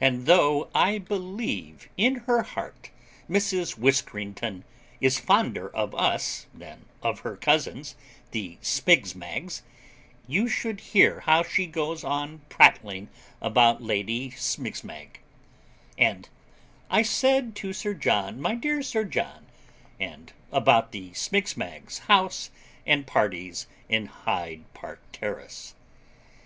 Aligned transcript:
And 0.00 0.24
though 0.24 0.70
I 0.74 0.96
believe 0.96 1.90
in 1.98 2.14
her 2.24 2.40
heart 2.42 2.88
Mrs. 3.28 3.76
Whiskerington 3.76 4.64
is 5.02 5.20
fonder 5.20 5.68
of 5.68 5.94
us 5.94 6.46
than 6.54 6.86
of 7.02 7.20
her 7.20 7.36
cousins, 7.36 7.94
the 8.30 8.56
Smigsmags, 8.62 9.60
you 10.26 10.48
should 10.48 10.80
hear 10.80 11.20
how 11.20 11.42
she 11.42 11.66
goes 11.66 12.04
on 12.04 12.40
prattling 12.48 13.10
about 13.42 13.82
Lady 13.82 14.30
Smigsmag, 14.30 15.18
and 15.98 16.30
'I 16.90 17.02
said 17.02 17.54
to 17.56 17.74
Sir 17.74 17.92
John, 17.92 18.40
my 18.40 18.54
dear 18.54 18.80
John;' 18.80 19.44
and 20.00 20.32
about 20.50 20.92
the 20.92 21.10
Smigsmags' 21.10 21.98
house 22.06 22.48
and 22.86 23.06
parties 23.06 23.66
in 23.90 24.06
Hyde 24.06 24.64
Park 24.72 25.02
Terrace. 25.12 25.74